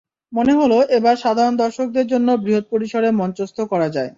[0.33, 4.09] মনে হলো, এবার সাধারণ দর্শকদের জন্য বৃহৎ পরিসরে মঞ্চস্থ করা যায়।